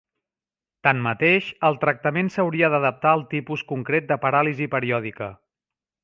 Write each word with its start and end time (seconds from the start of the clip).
Tanmateix, 0.87 1.49
el 1.69 1.75
tractament 1.83 2.33
s'hauria 2.35 2.71
d'adaptar 2.75 3.11
al 3.13 3.23
tipus 3.37 3.65
concret 3.75 4.09
de 4.13 4.17
paràlisi 4.25 4.69
periòdica. 4.77 5.29